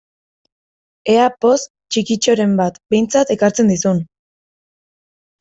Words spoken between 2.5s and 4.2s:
bat behintzat ekartzen dizun!